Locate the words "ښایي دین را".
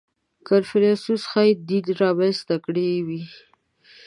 1.31-2.09